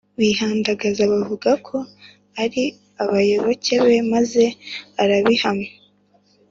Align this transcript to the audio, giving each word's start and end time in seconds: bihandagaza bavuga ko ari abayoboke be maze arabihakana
bihandagaza 0.19 1.01
bavuga 1.11 1.49
ko 1.67 1.77
ari 2.43 2.63
abayoboke 3.03 3.73
be 3.85 3.97
maze 4.13 4.43
arabihakana 5.01 5.67